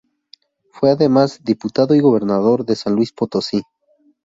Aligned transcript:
Fue 0.71 0.89
además, 0.89 1.41
diputado 1.43 1.93
y 1.93 1.99
gobernador 1.99 2.65
de 2.65 2.75
San 2.75 2.95
Luis 2.95 3.11
Potosí. 3.11 3.61